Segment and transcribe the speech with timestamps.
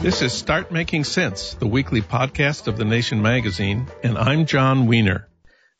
[0.00, 4.86] This is Start Making Sense, the weekly podcast of The Nation magazine, and I'm Jon
[4.86, 5.26] Wiener.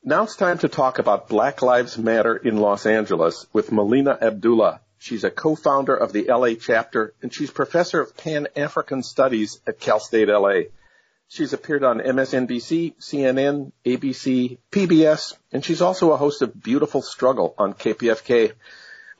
[0.03, 4.81] Now it's time to talk about Black Lives Matter in Los Angeles with Melina Abdullah.
[4.99, 10.01] She's a co-founder of the LA chapter and she's professor of Pan-African Studies at Cal
[10.01, 10.63] State LA.
[11.29, 17.55] She's appeared on MSNBC, CNN, ABC, PBS, and she's also a host of Beautiful Struggle
[17.57, 18.51] on KPFK.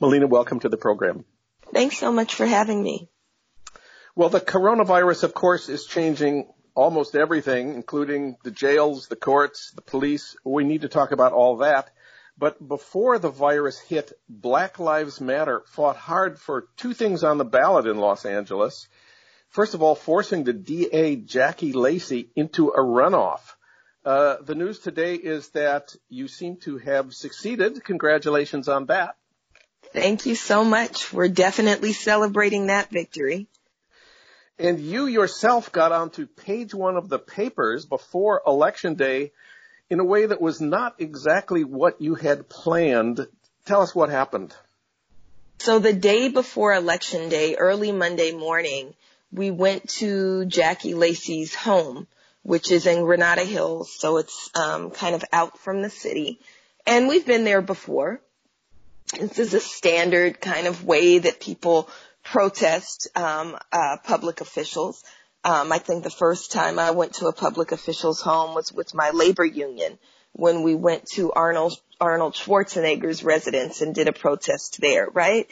[0.01, 1.23] Melina, welcome to the program.
[1.73, 3.07] Thanks so much for having me.
[4.19, 9.81] Well, the coronavirus, of course, is changing almost everything, including the jails, the courts, the
[9.81, 10.35] police.
[10.43, 11.89] We need to talk about all that.
[12.37, 17.45] But before the virus hit, Black Lives Matter fought hard for two things on the
[17.45, 18.89] ballot in Los Angeles.
[19.47, 23.39] First of all, forcing the DA Jackie Lacey into a runoff.
[24.03, 27.85] Uh, the news today is that you seem to have succeeded.
[27.85, 29.15] Congratulations on that.
[29.93, 31.13] Thank you so much.
[31.13, 33.47] We're definitely celebrating that victory.
[34.59, 39.31] And you yourself got onto page one of the papers before election day
[39.89, 43.25] in a way that was not exactly what you had planned.
[43.65, 44.53] Tell us what happened.
[45.59, 48.93] So the day before election day, early Monday morning,
[49.31, 52.07] we went to Jackie Lacey's home,
[52.43, 53.93] which is in Granada Hills.
[53.97, 56.39] So it's um, kind of out from the city.
[56.85, 58.21] And we've been there before.
[59.19, 61.89] This is a standard kind of way that people
[62.23, 65.03] protest um, uh, public officials.
[65.43, 68.93] Um, I think the first time I went to a public official's home was with
[68.93, 69.97] my labor union
[70.33, 75.47] when we went to Arnold Arnold Schwarzenegger's residence and did a protest there, right?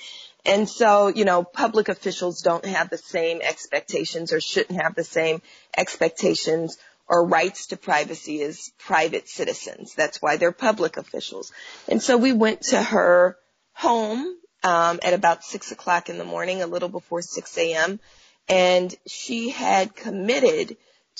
[0.46, 5.04] And so, you know, public officials don't have the same expectations or shouldn't have the
[5.04, 5.42] same
[5.78, 9.94] expectations or rights to privacy as private citizens.
[9.94, 11.52] That's why they're public officials.
[11.90, 13.38] And so we went to her
[13.74, 18.00] home um, at about six o'clock in the morning, a little before 6 a.m.
[18.50, 20.78] And she had committed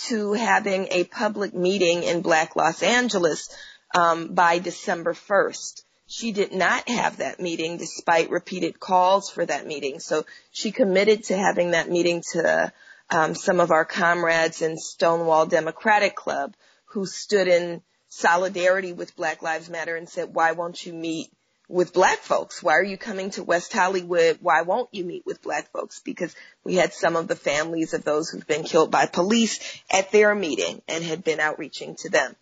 [0.08, 3.50] to having a public meeting in Black Los Angeles
[3.96, 5.84] um, by December 1st.
[6.08, 10.00] She did not have that meeting despite repeated calls for that meeting.
[10.00, 12.72] So she committed to having that meeting to
[13.10, 16.56] um, some of our comrades in Stonewall Democratic Club
[16.86, 21.30] who stood in solidarity with Black Lives Matter and said, why won't you meet
[21.70, 22.64] with black folks.
[22.64, 24.40] Why are you coming to West Hollywood?
[24.42, 26.00] Why won't you meet with black folks?
[26.00, 30.12] Because we had some of the families of those who've been killed by police at
[30.12, 32.36] their meeting and had been outreaching to them.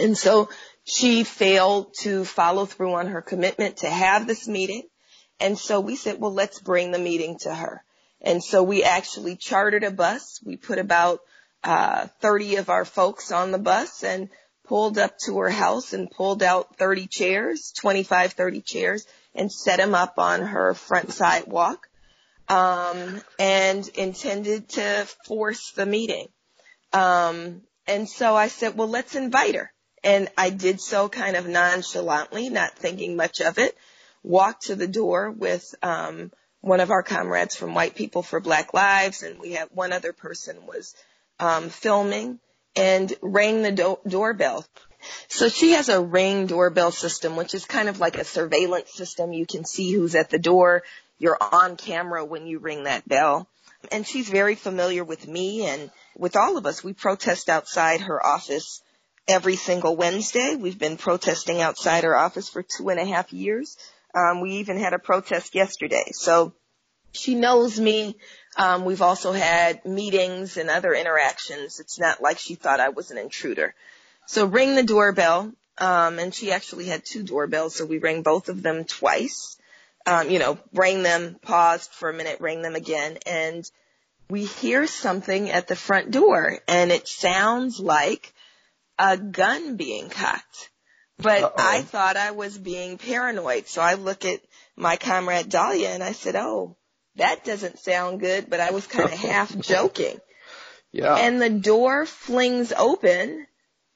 [0.00, 0.48] And so
[0.84, 4.84] she failed to follow through on her commitment to have this meeting.
[5.38, 7.82] And so we said, well, let's bring the meeting to her.
[8.20, 10.40] And so we actually chartered a bus.
[10.44, 11.20] We put about
[11.64, 14.28] uh, 30 of our folks on the bus and
[14.64, 19.78] pulled up to her house and pulled out 30 chairs, 25, 30 chairs, and set
[19.78, 21.88] them up on her front sidewalk,
[22.48, 26.28] um, and intended to force the meeting.
[26.92, 29.72] Um, and so I said, well, let's invite her.
[30.04, 33.76] And I did so kind of nonchalantly, not thinking much of it,
[34.22, 38.72] walked to the door with, um, one of our comrades from White People for Black
[38.72, 40.94] Lives, and we had one other person was,
[41.40, 42.38] um, filming
[42.76, 44.64] and rang the do- doorbell.
[45.28, 49.32] So she has a ring doorbell system, which is kind of like a surveillance system.
[49.32, 50.84] You can see who's at the door.
[51.18, 53.48] You're on camera when you ring that bell.
[53.90, 56.84] And she's very familiar with me and with all of us.
[56.84, 58.80] We protest outside her office
[59.26, 60.54] every single Wednesday.
[60.54, 63.76] We've been protesting outside her office for two and a half years.
[64.14, 66.10] Um, we even had a protest yesterday.
[66.12, 66.54] So
[67.12, 68.16] she knows me.
[68.56, 71.80] Um, we've also had meetings and other interactions.
[71.80, 73.74] It's not like she thought I was an intruder.
[74.26, 78.48] So ring the doorbell Um, and she actually had two doorbells, so we rang both
[78.50, 79.56] of them twice.
[80.06, 83.68] Um, you know, rang them, paused for a minute, rang them again, and
[84.28, 88.34] we hear something at the front door, and it sounds like
[88.98, 90.70] a gun being cocked.
[91.16, 91.54] But Uh-oh.
[91.56, 94.40] I thought I was being paranoid, so I look at
[94.76, 96.76] my comrade Dahlia and I said, "Oh,
[97.16, 100.18] that doesn't sound good," but I was kind of half joking.
[100.92, 101.16] Yeah.
[101.16, 103.46] And the door flings open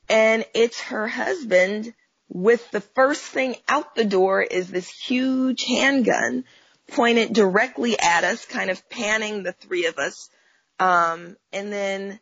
[0.09, 1.93] and it's her husband
[2.29, 6.45] with the first thing out the door is this huge handgun
[6.89, 10.31] pointed directly at us, kind of panning the three of us.
[10.79, 12.21] Um, and then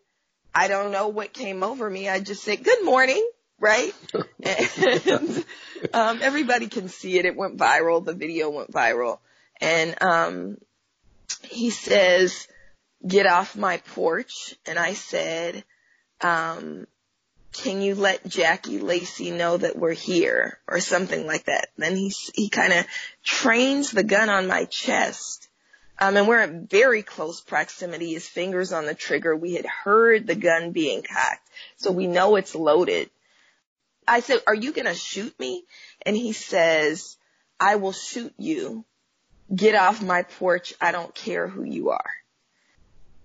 [0.55, 2.09] I don't know what came over me.
[2.09, 3.27] I just said, good morning,
[3.59, 3.93] right?
[4.43, 5.45] and,
[5.93, 7.27] um, everybody can see it.
[7.27, 8.05] It went viral.
[8.05, 9.19] The video went viral.
[9.61, 10.57] And, um,
[11.43, 12.49] he says,
[13.07, 14.55] get off my porch.
[14.67, 15.65] And I said,
[16.21, 16.87] um,
[17.53, 21.69] can you let Jackie Lacey know that we're here or something like that.
[21.77, 22.87] Then he, he kind of
[23.23, 25.49] trains the gun on my chest.
[26.01, 29.37] Um, and we're at very close proximity, his fingers on the trigger.
[29.37, 33.11] We had heard the gun being cocked, so we know it's loaded.
[34.07, 35.65] I said, are you going to shoot me?
[36.03, 37.17] And he says,
[37.61, 38.85] I will shoot you.
[39.55, 40.75] Get off my porch.
[40.81, 42.11] I don't care who you are.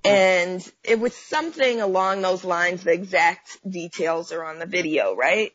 [0.04, 2.83] And it was something along those lines.
[2.83, 5.54] The exact details are on the video, right?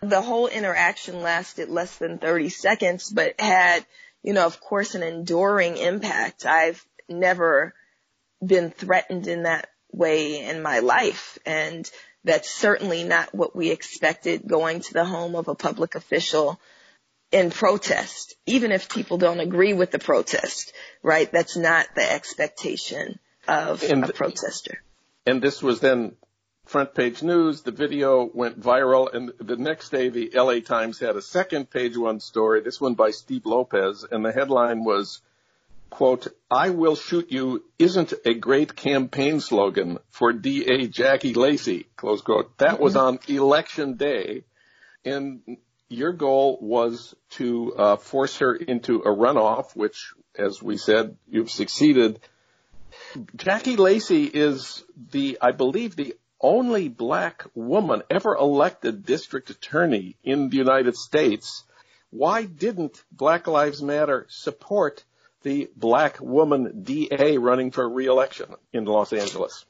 [0.00, 3.84] The whole interaction lasted less than 30 seconds, but had,
[4.22, 6.46] you know, of course, an enduring impact.
[6.46, 7.74] I've never
[8.44, 11.38] been threatened in that way in my life.
[11.44, 11.90] And
[12.24, 16.60] that's certainly not what we expected going to the home of a public official
[17.32, 20.72] in protest, even if people don't agree with the protest,
[21.02, 21.30] right?
[21.30, 24.82] That's not the expectation of and, a protester.
[25.26, 26.16] And this was then
[26.66, 27.62] front page news.
[27.62, 31.96] The video went viral, and the next day, the LA Times had a second page
[31.96, 32.60] one story.
[32.62, 35.20] This one by Steve Lopez, and the headline was,
[35.88, 42.22] "quote I will shoot you isn't a great campaign slogan for DA Jackie Lacey." Close
[42.22, 42.56] quote.
[42.58, 42.82] That mm-hmm.
[42.82, 44.44] was on election day,
[45.04, 45.58] and
[45.90, 51.50] your goal was to uh, force her into a runoff, which, as we said, you've
[51.50, 52.20] succeeded.
[53.36, 60.48] Jackie Lacey is the, I believe, the only black woman ever elected district attorney in
[60.48, 61.64] the United States.
[62.10, 65.04] Why didn't Black Lives Matter support
[65.42, 69.64] the black woman DA running for reelection in Los Angeles?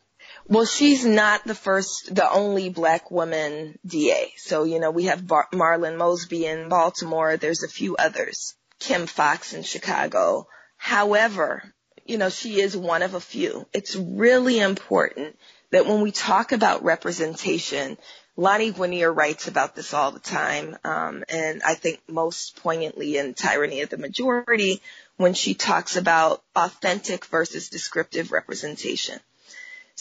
[0.47, 4.33] Well, she's not the first, the only black woman DA.
[4.37, 7.37] So, you know, we have Bar- Marilyn Mosby in Baltimore.
[7.37, 8.55] There's a few others.
[8.79, 10.49] Kim Foxx in Chicago.
[10.77, 11.63] However,
[12.07, 13.67] you know, she is one of a few.
[13.73, 15.39] It's really important
[15.71, 17.97] that when we talk about representation,
[18.37, 23.35] Lani Guinier writes about this all the time, um, and I think most poignantly in
[23.35, 24.81] Tyranny of the Majority
[25.17, 29.21] when she talks about authentic versus descriptive representation.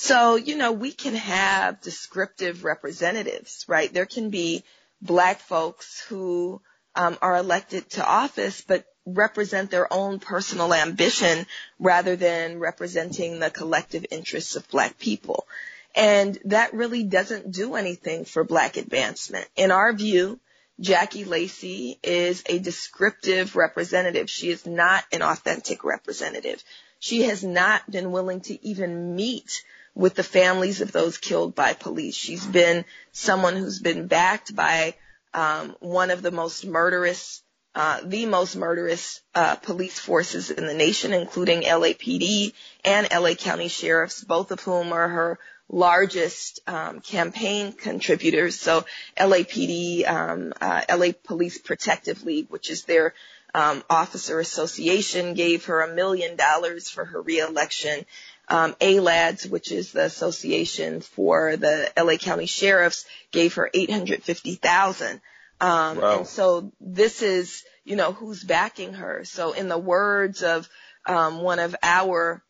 [0.01, 3.93] So, you know, we can have descriptive representatives, right?
[3.93, 4.63] There can be
[5.01, 6.61] black folks who
[6.95, 11.45] um, are elected to office, but represent their own personal ambition
[11.79, 15.45] rather than representing the collective interests of black people.
[15.93, 19.49] And that really doesn't do anything for black advancement.
[19.57, 20.39] In our view,
[20.79, 24.29] Jackie Lacey is a descriptive representative.
[24.29, 26.63] She is not an authentic representative.
[26.99, 29.61] She has not been willing to even meet
[29.99, 32.15] with the families of those killed by police.
[32.15, 34.95] She's been someone who's been backed by
[35.33, 37.43] um, one of the most murderous
[37.75, 42.53] uh, the most murderous uh, police forces in the nation, including LAPD
[42.83, 45.39] and LA County sheriffs, both of whom are her
[45.69, 48.59] largest um, campaign contributors.
[48.59, 48.85] So
[49.17, 53.13] LAPD, um, uh, LA Police Protective League, which is their
[53.53, 58.05] um, officer association, gave her a million dollars for her reelection.
[58.49, 65.21] Um, ALADS, which is the association for the LA County sheriffs, gave her 850,000.
[65.61, 66.17] Um, wow.
[66.17, 69.23] and so this is, you know, who's backing her.
[69.25, 70.67] So in the words of,
[71.05, 72.41] um, one of our,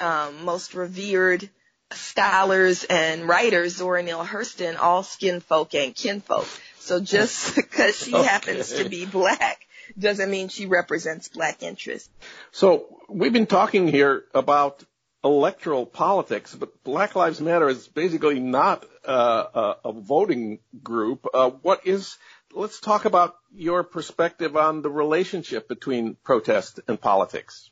[0.00, 1.48] um, most revered
[1.92, 6.46] scholars and writers, Zora Neale Hurston, all skin folk and kinfolk.
[6.78, 8.26] So just because she okay.
[8.26, 9.60] happens to be black
[9.98, 12.10] doesn't mean she represents black interests.
[12.52, 14.84] So we've been talking here about
[15.24, 21.26] electoral politics, but Black Lives Matter is basically not uh, a, voting group.
[21.32, 22.16] Uh, what is
[22.54, 27.70] let's talk about your perspective on the relationship between protest and politics.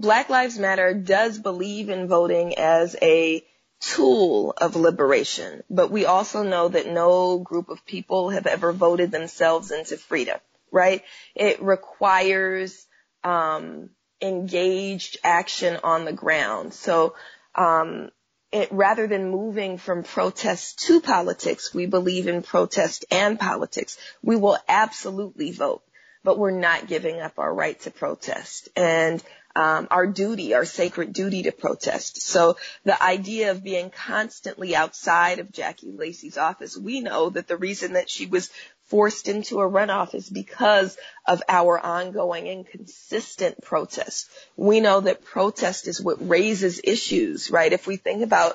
[0.00, 3.44] Black Lives Matter does believe in voting as a
[3.80, 9.10] tool of liberation, but we also know that no group of people have ever voted
[9.10, 10.38] themselves into freedom,
[10.72, 11.02] right?
[11.34, 12.86] It requires
[13.22, 13.90] um,
[14.24, 16.74] engaged action on the ground.
[16.74, 17.14] So
[17.54, 18.10] um,
[18.50, 23.98] it, rather than moving from protest to politics, we believe in protest and politics.
[24.22, 25.82] We will absolutely vote,
[26.22, 28.68] but we're not giving up our right to protest.
[28.76, 29.22] And
[29.56, 32.22] um, our duty, our sacred duty to protest.
[32.22, 37.56] So the idea of being constantly outside of Jackie Lacey's office, we know that the
[37.56, 38.50] reason that she was
[38.94, 40.96] forced into a runoff is because
[41.26, 44.30] of our ongoing and consistent protest.
[44.56, 47.72] We know that protest is what raises issues, right?
[47.72, 48.54] If we think about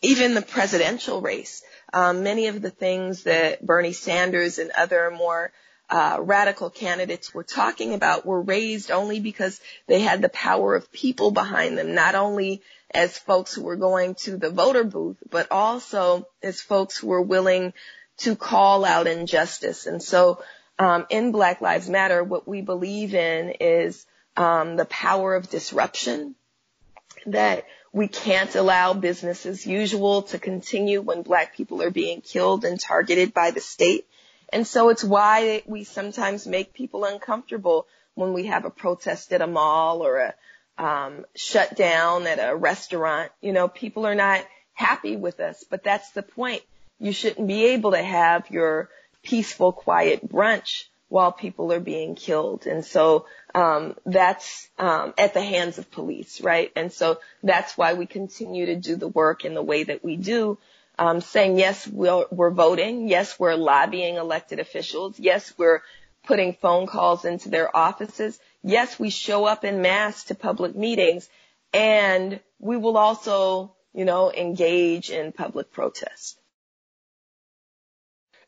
[0.00, 5.50] even the presidential race, um, many of the things that Bernie Sanders and other more
[5.90, 10.92] uh, radical candidates were talking about were raised only because they had the power of
[10.92, 12.62] people behind them, not only
[12.94, 17.20] as folks who were going to the voter booth, but also as folks who were
[17.20, 17.72] willing
[18.18, 19.86] to call out injustice.
[19.86, 20.42] And so
[20.78, 26.34] um, in Black Lives Matter, what we believe in is um, the power of disruption,
[27.26, 32.64] that we can't allow business as usual to continue when black people are being killed
[32.64, 34.06] and targeted by the state.
[34.52, 39.42] And so it's why we sometimes make people uncomfortable when we have a protest at
[39.42, 40.34] a mall or a
[40.82, 43.30] um, shutdown at a restaurant.
[43.40, 46.62] You know, people are not happy with us, but that's the point.
[47.02, 48.88] You shouldn't be able to have your
[49.22, 52.66] peaceful, quiet brunch while people are being killed.
[52.66, 56.72] And so um, that's um, at the hands of police, right?
[56.74, 60.16] And so that's why we continue to do the work in the way that we
[60.16, 60.58] do
[60.98, 63.08] um, saying yes, we're, we're voting.
[63.08, 65.18] Yes, we're lobbying elected officials.
[65.18, 65.82] Yes, we're
[66.24, 68.38] putting phone calls into their offices.
[68.62, 71.28] Yes, we show up in mass to public meetings
[71.74, 76.38] and we will also, you know, engage in public protest.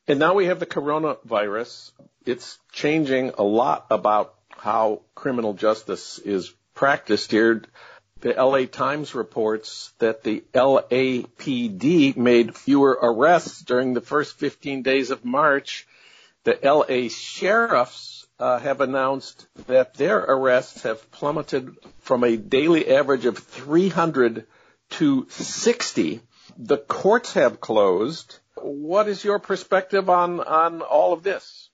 [0.06, 1.92] And now we have the coronavirus.
[2.26, 7.62] It's changing a lot about how criminal justice is practiced here
[8.24, 15.10] the LA Times reports that the LAPD made fewer arrests during the first 15 days
[15.10, 15.86] of March.
[16.44, 23.26] The LA sheriffs uh, have announced that their arrests have plummeted from a daily average
[23.26, 24.46] of 300
[24.92, 26.22] to 60.
[26.56, 28.38] The courts have closed.
[28.56, 31.68] What is your perspective on, on all of this?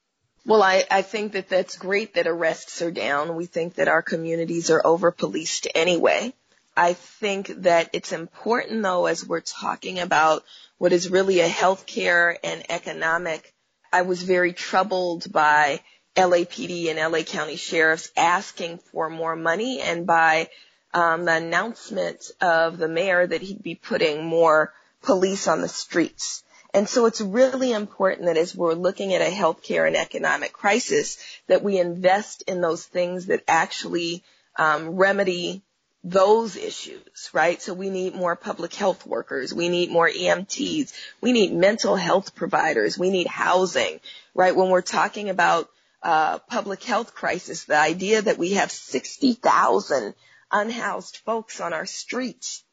[0.46, 3.36] Well, I, I think that that's great that arrests are down.
[3.36, 6.32] We think that our communities are over policed anyway.
[6.76, 10.44] I think that it's important though, as we're talking about
[10.78, 13.52] what is really a healthcare and economic,
[13.92, 15.80] I was very troubled by
[16.16, 20.48] LAPD and LA County sheriffs asking for more money and by
[20.94, 24.72] um, the announcement of the mayor that he'd be putting more
[25.02, 26.42] police on the streets.
[26.72, 31.18] And so it's really important that as we're looking at a healthcare and economic crisis,
[31.48, 34.22] that we invest in those things that actually
[34.56, 35.62] um, remedy
[36.02, 37.60] those issues, right?
[37.60, 39.52] So we need more public health workers.
[39.52, 40.92] We need more EMTs.
[41.20, 42.96] We need mental health providers.
[42.98, 44.00] We need housing,
[44.34, 44.56] right?
[44.56, 45.68] When we're talking about
[46.02, 50.14] uh, public health crisis, the idea that we have 60,000
[50.50, 52.64] unhoused folks on our streets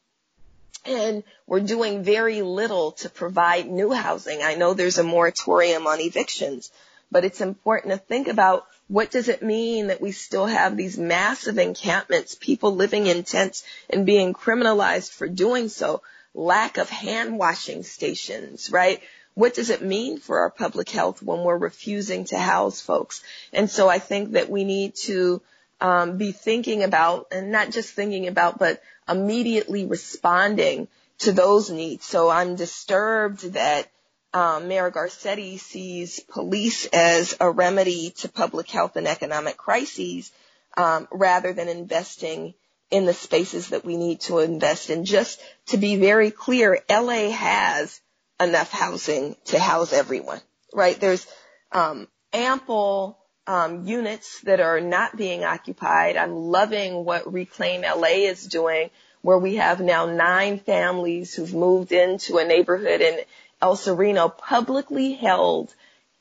[0.84, 4.42] and we're doing very little to provide new housing.
[4.42, 6.70] I know there's a moratorium on evictions,
[7.10, 10.98] but it's important to think about what does it mean that we still have these
[10.98, 16.02] massive encampments, people living in tents and being criminalized for doing so?
[16.34, 19.02] Lack of hand washing stations, right?
[19.34, 23.22] What does it mean for our public health when we're refusing to house folks?
[23.52, 25.42] And so I think that we need to
[25.80, 30.88] um, be thinking about, and not just thinking about, but immediately responding
[31.18, 32.04] to those needs.
[32.04, 33.90] So I'm disturbed that
[34.32, 40.30] um, Mayor Garcetti sees police as a remedy to public health and economic crises
[40.76, 42.54] um, rather than investing
[42.90, 45.04] in the spaces that we need to invest in.
[45.04, 48.00] Just to be very clear, LA has
[48.40, 50.40] enough housing to house everyone,
[50.72, 50.98] right?
[50.98, 51.26] There's
[51.72, 53.17] um, ample
[53.48, 56.18] um, units that are not being occupied.
[56.18, 58.90] I'm loving what Reclaim LA is doing,
[59.22, 63.18] where we have now nine families who've moved into a neighborhood in
[63.62, 65.74] El Sereno publicly held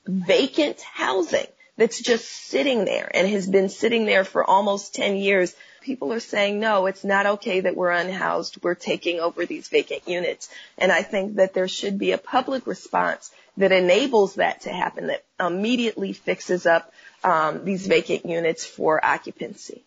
[0.05, 5.53] vacant housing that's just sitting there and has been sitting there for almost 10 years.
[5.81, 8.63] People are saying, no, it's not okay that we're unhoused.
[8.63, 10.49] We're taking over these vacant units.
[10.77, 15.07] And I think that there should be a public response that enables that to happen,
[15.07, 16.93] that immediately fixes up
[17.23, 19.83] um, these vacant units for occupancy.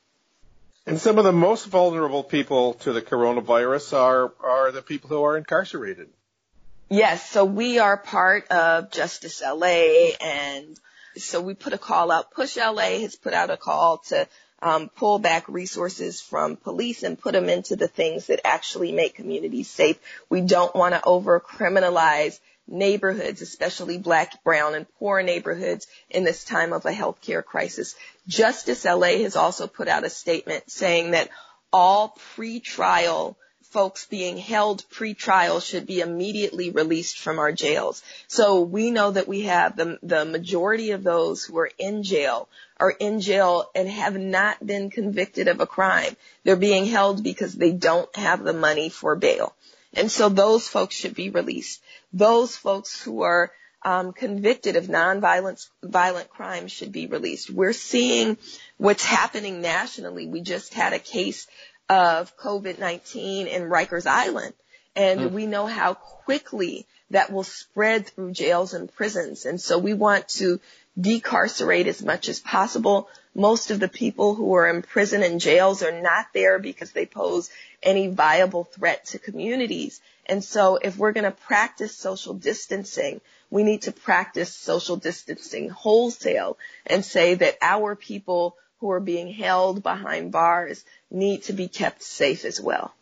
[0.86, 5.22] And some of the most vulnerable people to the coronavirus are, are the people who
[5.22, 6.08] are incarcerated.
[6.88, 10.76] Yes, so we are part of Justice LA and
[11.16, 12.32] so we put a call out.
[12.32, 14.26] Push LA has put out a call to
[14.62, 19.14] um, pull back resources from police and put them into the things that actually make
[19.14, 19.98] communities safe.
[20.28, 22.38] We don't want to over criminalize
[22.70, 27.94] neighborhoods, especially black, brown, and poor neighborhoods in this time of a healthcare crisis.
[28.28, 31.28] Justice LA has also put out a statement saying that
[31.72, 33.36] all pretrial
[33.70, 38.02] folks being held pre-trial should be immediately released from our jails.
[38.26, 42.48] So we know that we have the, the majority of those who are in jail
[42.78, 46.16] are in jail and have not been convicted of a crime.
[46.42, 49.54] They're being held because they don't have the money for bail.
[49.94, 51.82] And so those folks should be released.
[52.12, 53.52] Those folks who are
[53.82, 57.50] um, convicted of nonviolent violent crimes should be released.
[57.50, 58.36] We're seeing
[58.76, 60.26] what's happening nationally.
[60.26, 61.46] We just had a case
[61.88, 64.54] of COVID-19 in Rikers Island.
[64.94, 65.30] And mm.
[65.32, 69.46] we know how quickly that will spread through jails and prisons.
[69.46, 70.60] And so we want to
[71.00, 73.08] decarcerate as much as possible.
[73.34, 77.06] Most of the people who are in prison and jails are not there because they
[77.06, 77.50] pose
[77.82, 80.00] any viable threat to communities.
[80.26, 83.20] And so if we're going to practice social distancing,
[83.50, 89.32] we need to practice social distancing wholesale and say that our people who are being
[89.32, 92.94] held behind bars need to be kept safe as well.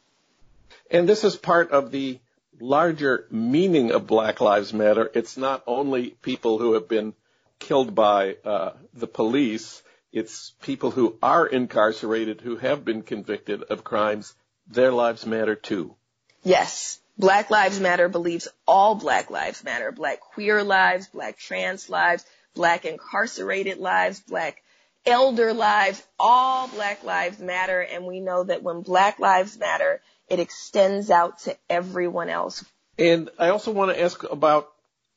[0.90, 2.18] And this is part of the
[2.60, 5.10] larger meaning of Black Lives Matter.
[5.14, 7.14] It's not only people who have been
[7.58, 13.84] killed by uh, the police, it's people who are incarcerated who have been convicted of
[13.84, 14.34] crimes.
[14.66, 15.94] Their lives matter too.
[16.42, 17.00] Yes.
[17.16, 19.90] Black Lives Matter believes all Black Lives Matter.
[19.90, 22.24] Black queer lives, Black trans lives,
[22.54, 24.62] Black incarcerated lives, Black
[25.08, 27.80] elder lives, all black lives matter.
[27.80, 32.64] And we know that when black lives matter, it extends out to everyone else.
[32.98, 34.70] And I also want to ask about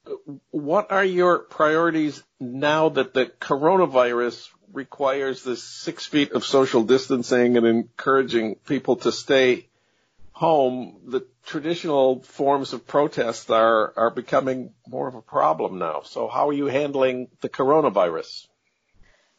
[0.06, 0.12] uh,
[0.52, 7.58] what are your priorities now that the coronavirus requires this six feet of social distancing
[7.58, 9.68] and encouraging people to stay
[10.32, 10.98] home?
[11.08, 16.02] The traditional forms of protest are, are becoming more of a problem now.
[16.04, 18.48] So how are you handling the coronavirus?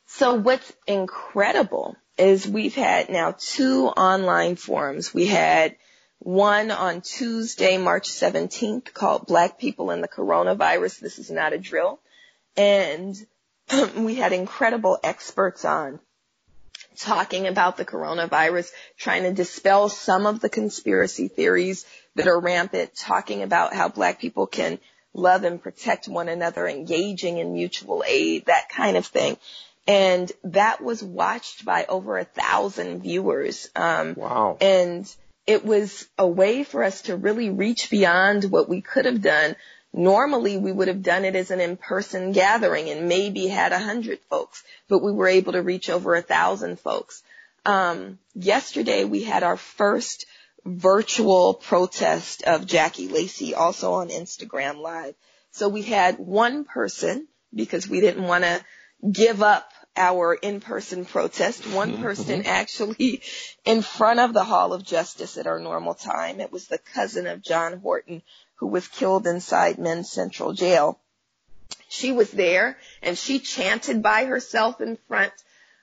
[0.07, 5.15] So what's incredible is we've had now two online forums.
[5.15, 5.77] We had
[6.19, 11.01] one on Tuesday, March 17th called Black People and the Coronavirus.
[11.01, 11.99] This is not a drill.
[12.57, 13.17] And
[13.97, 16.01] we had incredible experts on
[16.97, 22.95] talking about the coronavirus, trying to dispel some of the conspiracy theories that are rampant,
[22.95, 24.79] talking about how black people can
[25.15, 29.37] love and protect one another, engaging in mutual aid, that kind of thing
[29.87, 33.69] and that was watched by over a thousand viewers.
[33.75, 34.57] Um, wow.
[34.61, 35.13] And
[35.47, 39.57] it was a way for us to really reach beyond what we could have done.
[39.93, 44.21] Normally we would have done it as an in-person gathering and maybe had a hundred
[44.31, 47.23] folks, but we were able to reach over a thousand folks.
[47.67, 50.27] Um, yesterday we had our first
[50.65, 55.15] virtual protest of Jackie Lacey also on Instagram live.
[55.51, 58.65] So we had one person because we didn't want to
[59.11, 61.67] give up our in-person protest.
[61.67, 62.03] One mm-hmm.
[62.03, 63.23] person actually
[63.65, 66.41] in front of the Hall of Justice at our normal time.
[66.41, 68.23] It was the cousin of John Horton
[68.63, 71.01] who was killed inside Men's Central Jail.
[71.89, 75.33] She was there and she chanted by herself in front,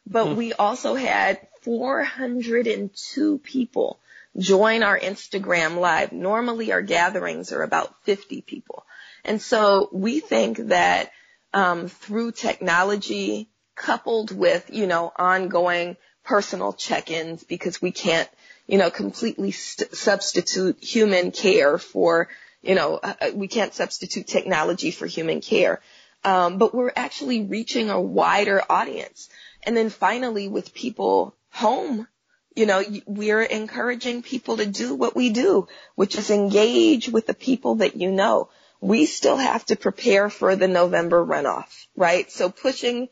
[0.08, 0.36] but mm.
[0.38, 4.00] we also had 402 people
[4.38, 6.14] join our Instagram live.
[6.14, 8.86] Normally our gatherings are about 50 people.
[9.26, 11.12] And so we think that
[11.54, 18.30] um, through technology coupled with, you know, ongoing personal check-ins because we can't,
[18.68, 22.30] you know, completely st- substitute human care for,
[22.62, 25.82] you know, uh, uh, we can't substitute technology for human care.
[26.24, 29.30] Um, but we're actually reaching a wider audience.
[29.64, 32.08] And then finally with people home,
[32.56, 37.34] you know, we're encouraging people to do what we do, which is engage with the
[37.34, 38.50] people that you know
[38.82, 42.32] we still have to prepare for the November runoff, right?
[42.32, 43.10] So pushing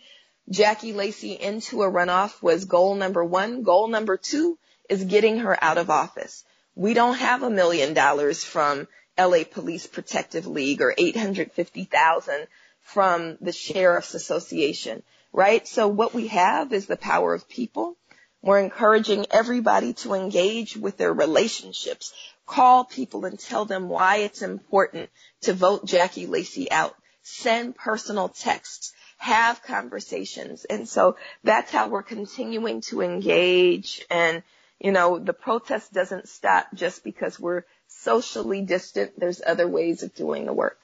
[0.49, 3.63] Jackie Lacey into a runoff was goal number one.
[3.63, 4.57] Goal number two
[4.89, 6.45] is getting her out of office.
[6.75, 12.47] We don't have a million dollars from LA Police Protective League or 850,000
[12.81, 15.03] from the Sheriff's Association,
[15.33, 15.67] right?
[15.67, 17.97] So what we have is the power of people.
[18.41, 22.13] We're encouraging everybody to engage with their relationships,
[22.45, 25.09] call people and tell them why it's important
[25.41, 26.95] to vote Jackie Lacey out.
[27.23, 28.93] Send personal texts.
[29.17, 30.65] have conversations.
[30.65, 34.05] And so that's how we're continuing to engage.
[34.09, 34.43] And,
[34.79, 39.19] you know, the protest doesn't stop just because we're socially distant.
[39.19, 40.79] There's other ways of doing the work.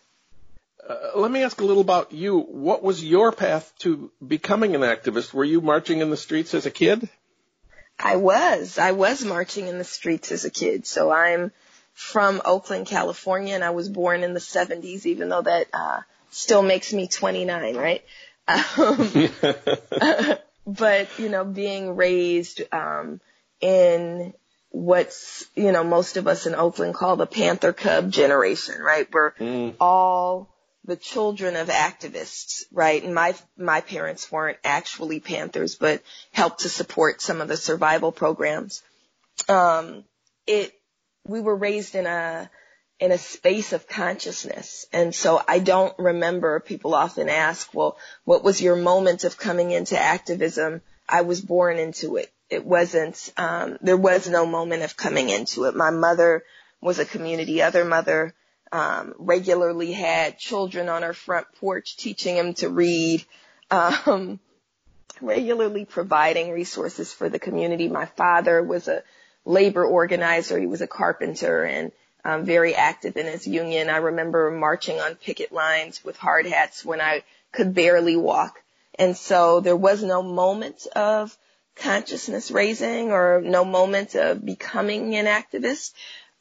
[0.88, 2.40] Uh, let me ask a little about you.
[2.40, 5.34] What was your path to becoming an activist?
[5.34, 7.08] Were you marching in the streets as a kid?
[7.98, 8.78] I was.
[8.78, 10.86] I was marching in the streets as a kid.
[10.86, 11.52] So I'm
[11.94, 16.64] from Oakland, California, and I was born in the 70s, even though that uh, still
[16.64, 18.04] makes me 29, right?
[18.48, 19.30] Um,
[20.68, 23.22] but, you know, being raised um,
[23.62, 24.34] in
[24.74, 29.08] what's, you know, most of us in Oakland call the Panther Cub generation, right?
[29.14, 29.76] We're mm.
[29.80, 30.50] all
[30.84, 33.02] the children of activists, right?
[33.04, 38.12] And my my parents weren't actually Panthers, but helped to support some of the survival
[38.12, 38.82] programs.
[39.48, 40.04] Um,
[40.48, 40.74] it
[41.26, 42.50] we were raised in a
[43.00, 46.60] in a space of consciousness, and so I don't remember.
[46.60, 51.78] People often ask, "Well, what was your moment of coming into activism?" I was born
[51.78, 52.34] into it.
[52.54, 53.34] It wasn't.
[53.38, 55.76] Um, there was no moment of coming into it.
[55.76, 56.44] My mother
[56.82, 58.34] was a community other mother
[58.74, 63.24] um, regularly had children on her front porch teaching them to read,
[63.70, 64.40] um,
[65.22, 67.88] regularly providing resources for the community.
[67.88, 69.04] My father was a
[69.46, 70.60] labor organizer.
[70.60, 71.92] He was a carpenter and
[72.26, 73.90] um, very active in his union.
[73.92, 78.60] I remember marching on picket lines with hard hats when I could barely walk.
[78.96, 81.38] And so there was no moment of
[81.76, 85.94] consciousness raising or no moment of becoming an activist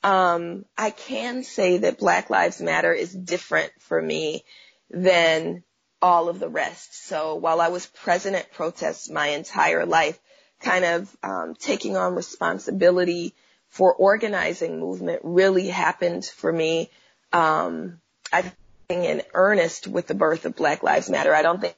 [0.02, 4.44] um, I can say that Black Lives Matter is different for me
[4.90, 5.62] than
[6.00, 7.06] all of the rest.
[7.06, 10.18] So while I was present at protests my entire life,
[10.60, 13.34] kind of um, taking on responsibility
[13.68, 16.90] for organizing movement really happened for me.
[17.32, 18.00] Um,
[18.32, 18.42] I
[18.88, 21.34] think in earnest with the birth of Black Lives Matter.
[21.34, 21.76] I don't think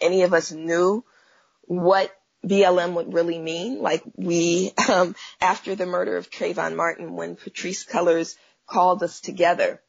[0.00, 1.04] any of us knew
[1.62, 2.10] what
[2.46, 3.80] BLM would really mean.
[3.80, 9.80] Like we, um, after the murder of Trayvon Martin, when Patrisse Cullors called us together.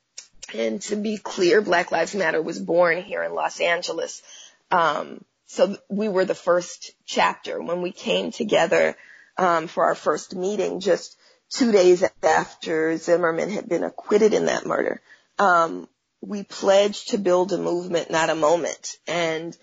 [0.53, 4.21] And to be clear, Black Lives Matter was born here in Los Angeles.
[4.69, 8.97] Um, so we were the first chapter when we came together
[9.37, 11.17] um, for our first meeting just
[11.49, 15.01] two days after Zimmerman had been acquitted in that murder.
[15.37, 15.87] Um,
[16.21, 18.97] we pledged to build a movement, not a moment.
[19.07, 19.57] And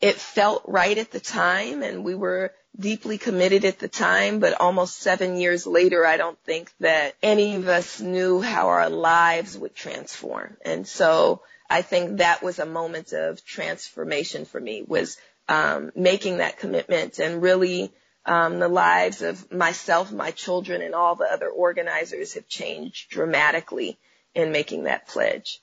[0.00, 4.60] it felt right at the time and we were deeply committed at the time, but
[4.60, 9.58] almost seven years later, I don't think that any of us knew how our lives
[9.58, 10.56] would transform.
[10.64, 16.38] And so I think that was a moment of transformation for me was um, making
[16.38, 17.92] that commitment and really
[18.24, 23.98] um, the lives of myself, my children, and all the other organizers have changed dramatically
[24.34, 25.60] in making that pledge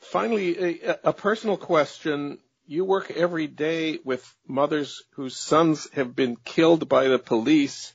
[0.00, 2.38] finally, a, a personal question.
[2.66, 7.92] You work every day with mothers whose sons have been killed by the police.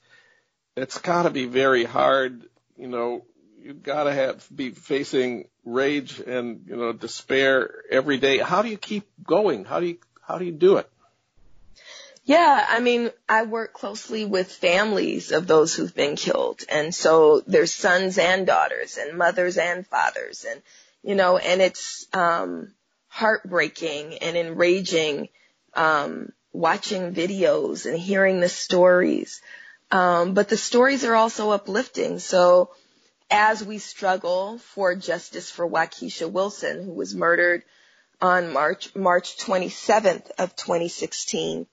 [0.76, 2.44] It's got to be very hard.
[2.78, 3.26] You know,
[3.62, 8.38] you've got to have be facing rage and you know despair every day.
[8.38, 9.66] How do you keep going?
[9.66, 10.90] How do you how do you do it?
[12.26, 16.64] Yeah, I mean, I work closely with families of those who've been killed.
[16.68, 20.44] And so there's sons and daughters and mothers and fathers.
[20.50, 20.64] And
[21.06, 22.74] you know, and it's um,
[23.10, 25.30] heartbreaking and enraging
[25.76, 29.42] um, watching videos and hearing the stories.
[29.92, 32.18] Um, but the stories are also uplifting.
[32.18, 32.72] So
[33.30, 37.64] as we struggle for justice for Wakiesha Wilson, who was murdered
[38.20, 41.68] on March March 27th of 2016,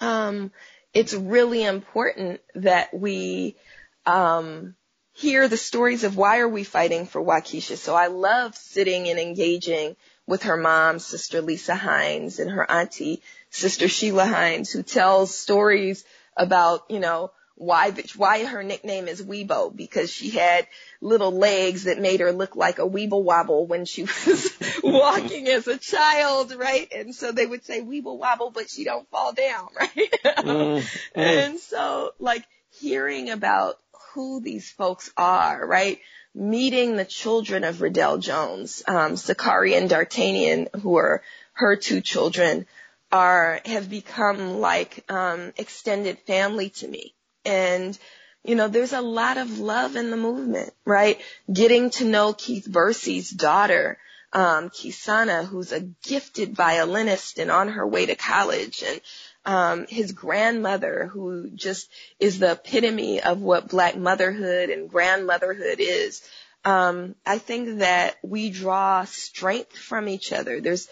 [0.00, 0.52] um,
[0.94, 3.56] it's really important that we
[4.04, 4.76] um,
[5.16, 7.78] hear the stories of why are we fighting for Wakiesha.
[7.78, 13.22] So I love sitting and engaging with her mom, Sister Lisa Hines, and her auntie,
[13.48, 16.04] Sister Sheila Hines, who tells stories
[16.36, 20.66] about, you know, why why her nickname is Weebo because she had
[21.00, 24.50] little legs that made her look like a weeble wobble when she was
[24.82, 26.92] walking as a child, right?
[26.92, 30.14] And so they would say weeble wobble, but she don't fall down, right?
[30.24, 30.86] mm, mm.
[31.14, 32.44] And so like
[32.78, 33.78] hearing about
[34.12, 36.00] who these folks are, right?
[36.34, 42.66] Meeting the children of Redel Jones, um, Sakari and D'Artagnan, who are her two children,
[43.10, 47.14] are have become like um, extended family to me.
[47.44, 47.98] And
[48.46, 51.20] you know, there's a lot of love in the movement, right?
[51.52, 53.98] Getting to know Keith Bursey's daughter,
[54.32, 59.00] um, Kisana, who's a gifted violinist and on her way to college, and
[59.46, 66.22] um, his grandmother, who just is the epitome of what black motherhood and grandmotherhood is.
[66.64, 70.60] Um, I think that we draw strength from each other.
[70.60, 70.88] There's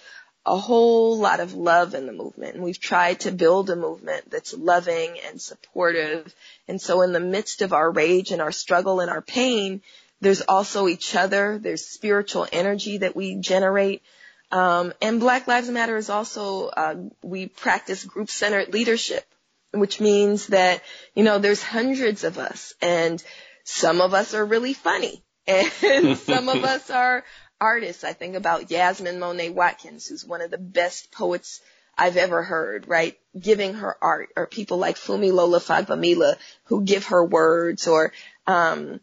[0.46, 4.30] a whole lot of love in the movement and we've tried to build a movement
[4.30, 6.34] that's loving and supportive.
[6.68, 9.80] And so in the midst of our rage and our struggle and our pain,
[10.20, 11.58] there's also each other.
[11.58, 14.02] There's spiritual energy that we generate.
[14.54, 19.24] Um, and Black Lives Matter is also, uh, we practice group centered leadership,
[19.72, 20.80] which means that,
[21.16, 23.20] you know, there's hundreds of us and
[23.64, 27.24] some of us are really funny and some of us are
[27.60, 28.04] artists.
[28.04, 31.60] I think about Yasmin Monet Watkins, who's one of the best poets
[31.98, 33.18] I've ever heard, right?
[33.36, 36.36] Giving her art, or people like Funmilola Fagbamila
[36.66, 38.12] who give her words, or
[38.46, 39.00] um,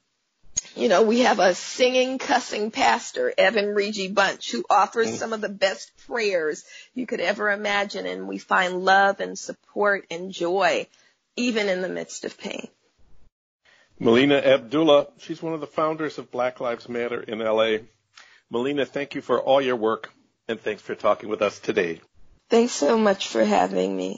[0.75, 5.15] you know, we have a singing, cussing pastor, Evan Regi Bunch, who offers mm.
[5.15, 10.05] some of the best prayers you could ever imagine, and we find love and support
[10.09, 10.87] and joy
[11.35, 12.67] even in the midst of pain.
[13.99, 17.77] Melina Abdullah, she's one of the founders of Black Lives Matter in LA.
[18.49, 20.11] Melina, thank you for all your work
[20.47, 22.01] and thanks for talking with us today.
[22.49, 24.17] Thanks so much for having me.